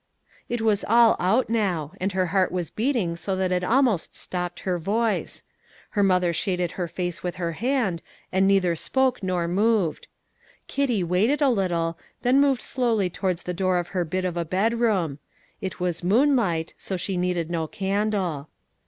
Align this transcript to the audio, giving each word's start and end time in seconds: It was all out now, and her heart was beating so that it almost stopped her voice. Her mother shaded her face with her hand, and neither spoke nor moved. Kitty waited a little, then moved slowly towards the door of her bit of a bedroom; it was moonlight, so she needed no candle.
It 0.49 0.61
was 0.61 0.83
all 0.87 1.15
out 1.19 1.47
now, 1.47 1.91
and 2.01 2.13
her 2.13 2.25
heart 2.33 2.51
was 2.51 2.71
beating 2.71 3.15
so 3.15 3.35
that 3.35 3.51
it 3.51 3.63
almost 3.63 4.17
stopped 4.17 4.61
her 4.61 4.79
voice. 4.79 5.43
Her 5.91 6.01
mother 6.01 6.33
shaded 6.33 6.71
her 6.71 6.87
face 6.87 7.21
with 7.21 7.35
her 7.35 7.51
hand, 7.51 8.01
and 8.31 8.47
neither 8.47 8.73
spoke 8.73 9.21
nor 9.21 9.47
moved. 9.47 10.07
Kitty 10.67 11.03
waited 11.03 11.39
a 11.39 11.49
little, 11.49 11.99
then 12.23 12.41
moved 12.41 12.61
slowly 12.63 13.11
towards 13.11 13.43
the 13.43 13.53
door 13.53 13.77
of 13.77 13.89
her 13.89 14.03
bit 14.03 14.25
of 14.25 14.37
a 14.37 14.43
bedroom; 14.43 15.19
it 15.61 15.79
was 15.79 16.03
moonlight, 16.03 16.73
so 16.77 16.97
she 16.97 17.15
needed 17.15 17.51
no 17.51 17.67
candle. 17.67 18.49